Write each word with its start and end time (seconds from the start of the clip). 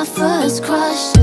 my 0.00 0.06
first 0.06 0.62
crush. 0.62 1.19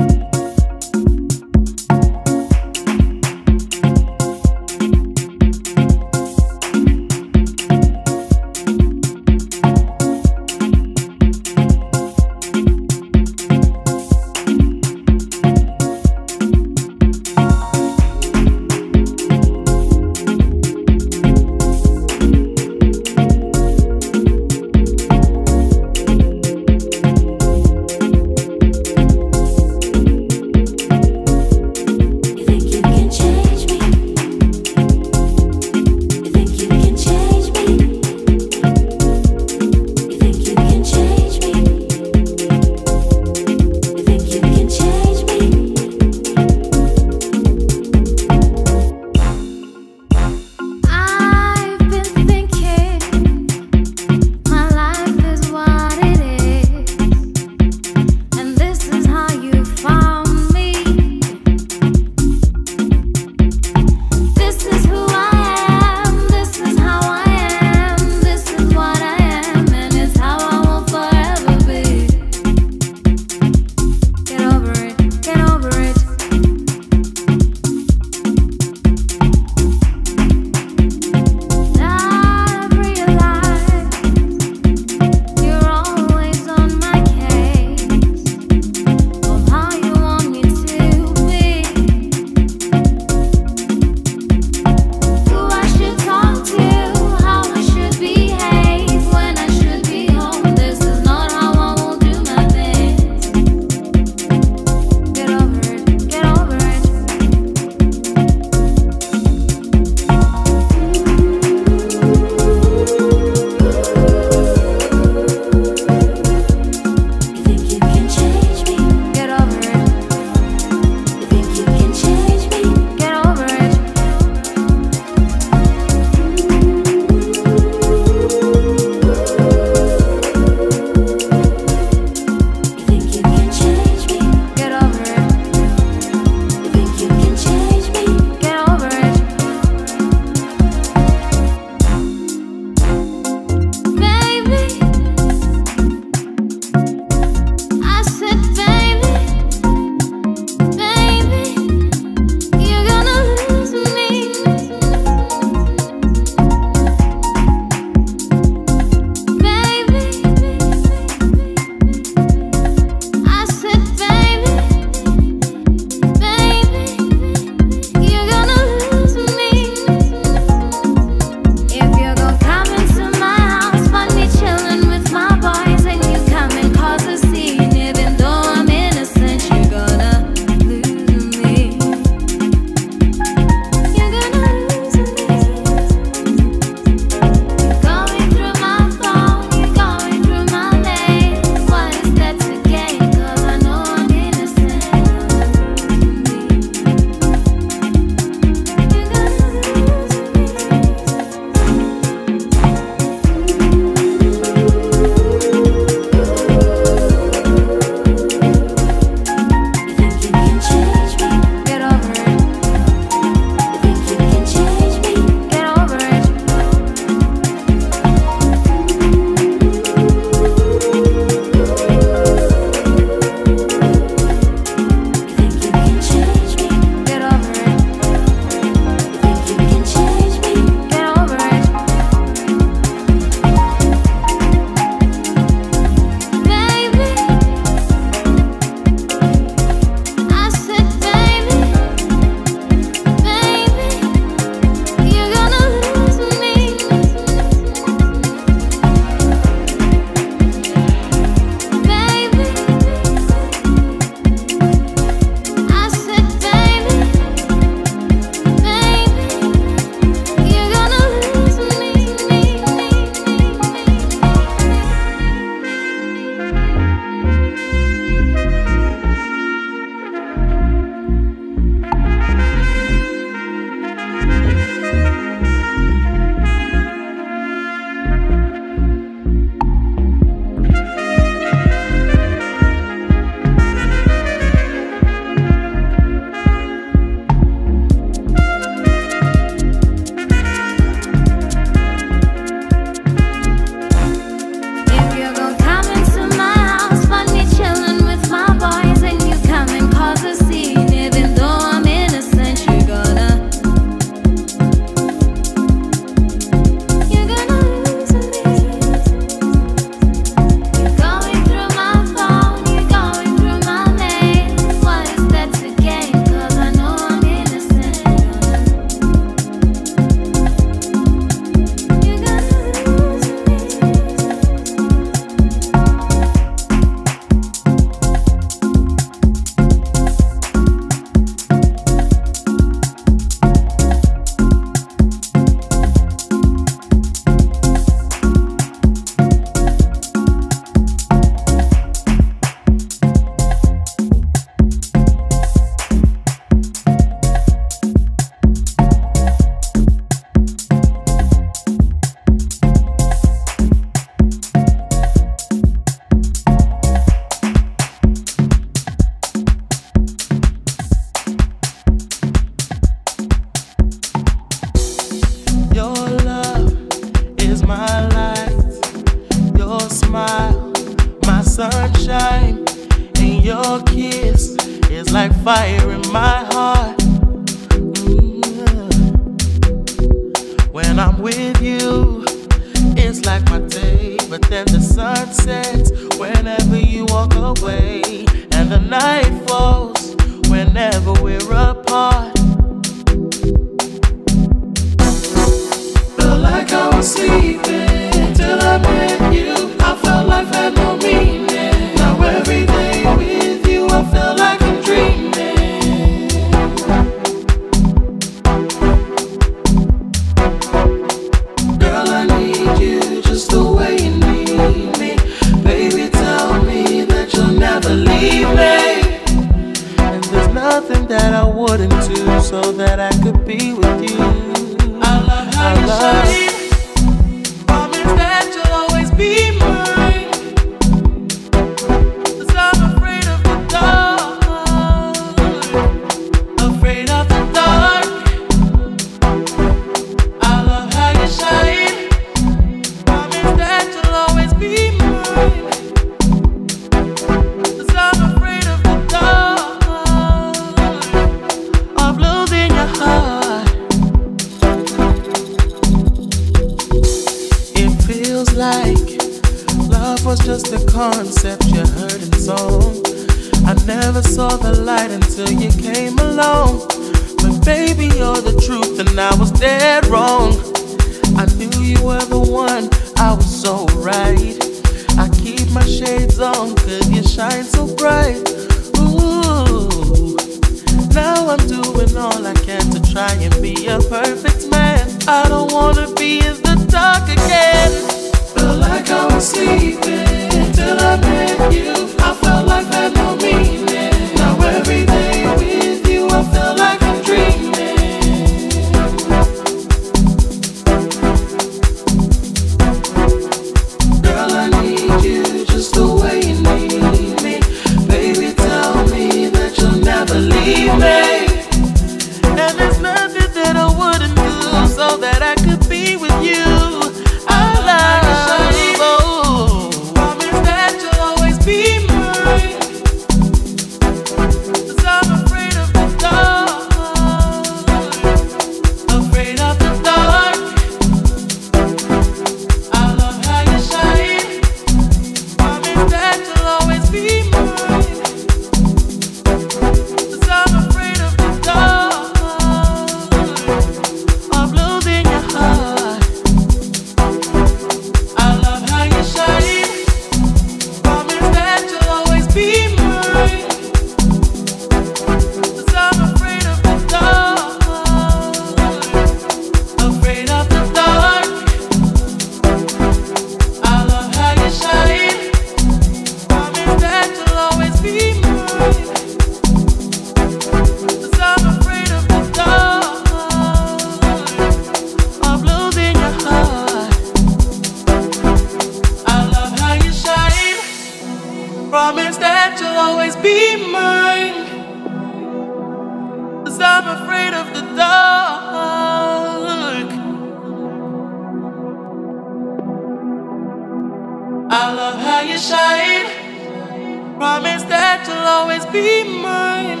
always 598.58 598.84
be 598.86 599.08
mine. 599.48 600.00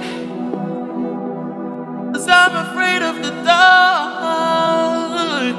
Cause 2.12 2.28
I'm 2.28 2.54
afraid 2.66 3.02
of 3.10 3.16
the 3.24 3.32
dark. 3.50 5.58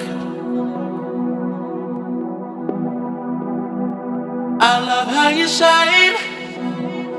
I 4.72 4.74
love 4.90 5.08
how 5.18 5.30
you 5.40 5.48
shine. 5.48 6.16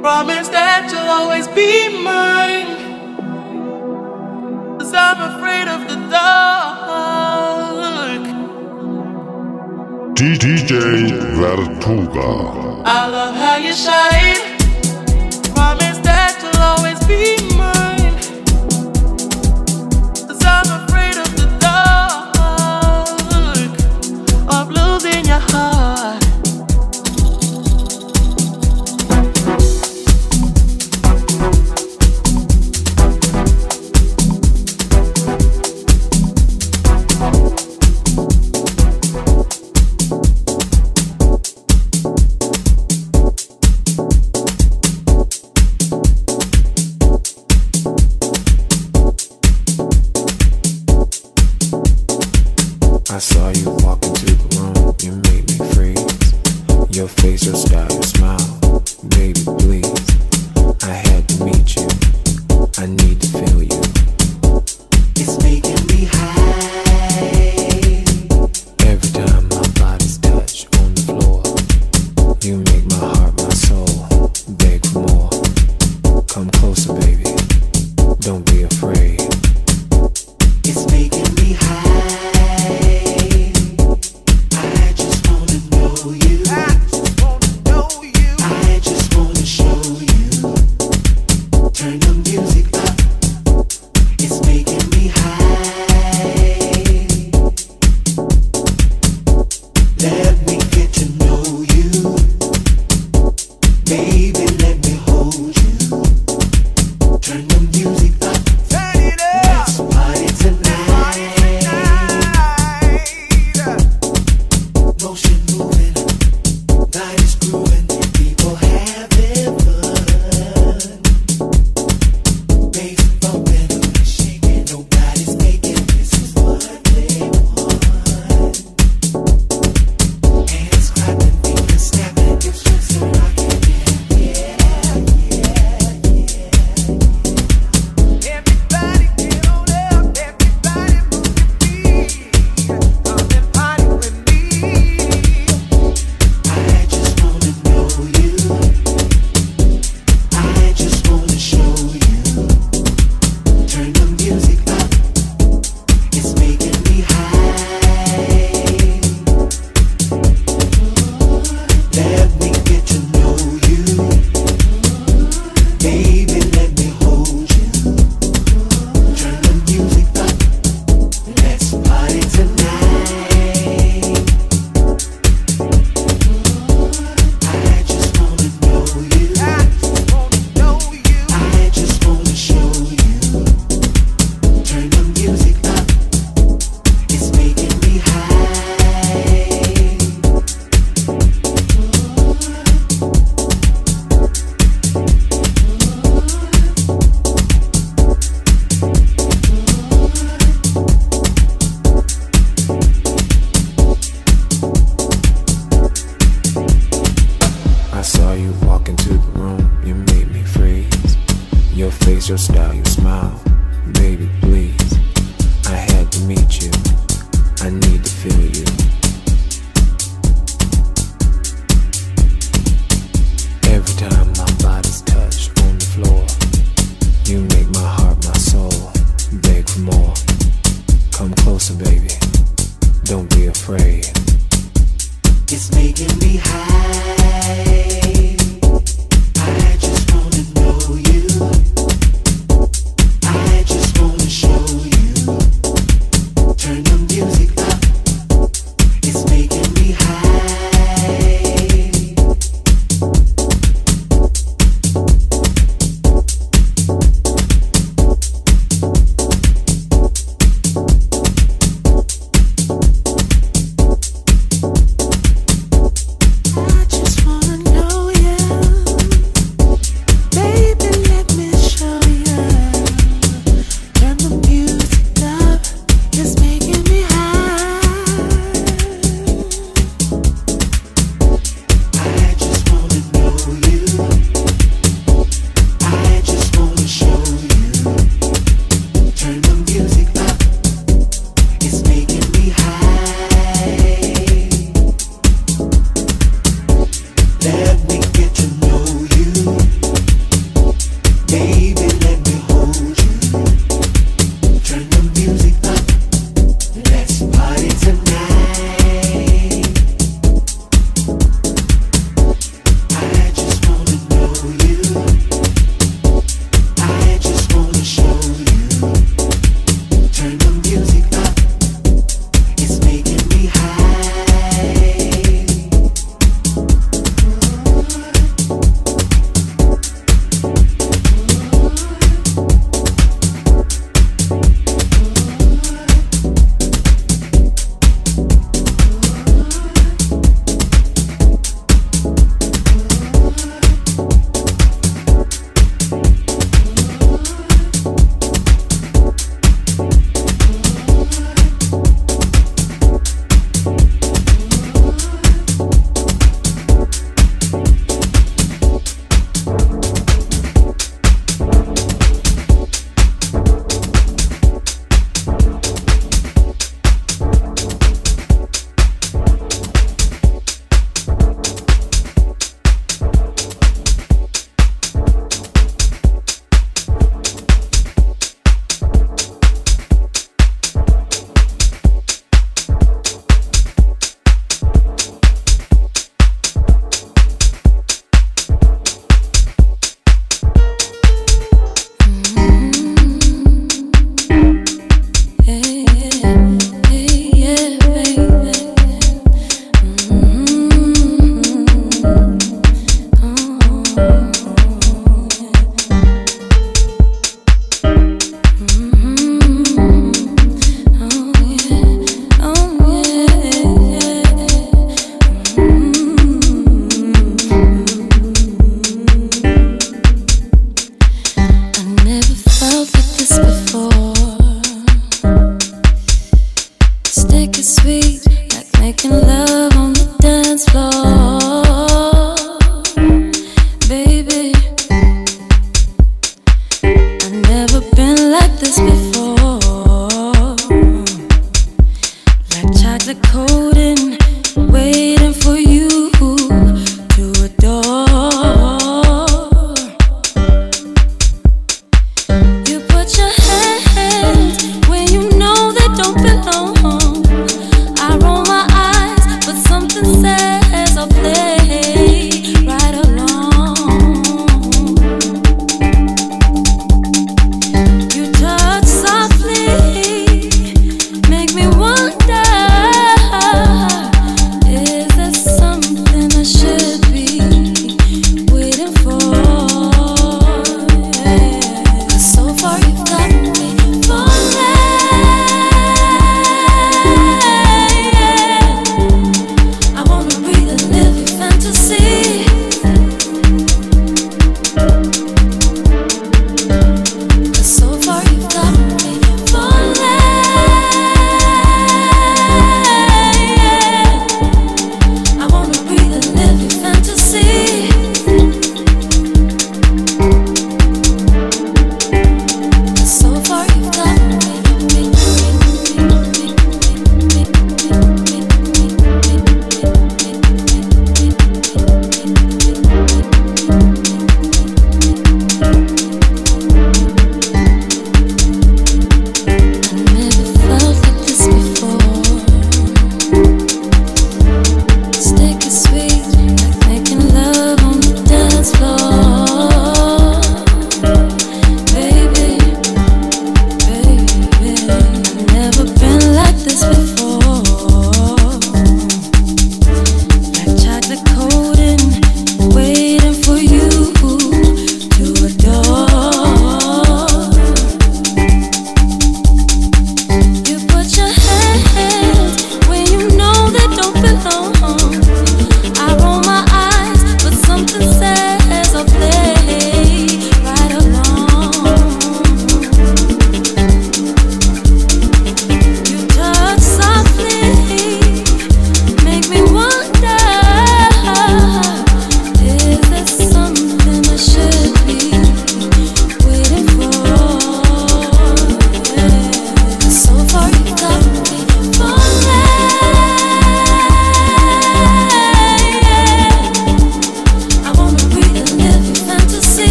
Promise 0.00 0.48
that 0.56 0.82
you'll 0.90 1.12
always 1.18 1.46
be 1.58 1.70
mine. 2.10 2.70
Cause 4.78 4.92
I'm 5.06 5.20
afraid 5.32 5.66
of 5.76 5.80
the 5.90 5.98
dark. 6.16 8.22
DJ 10.18 10.74
Vertuga. 11.38 12.30
I 12.86 13.08
love 13.08 13.34
how 13.34 13.56
you 13.56 13.72
shine 13.72 14.53
be 17.06 17.43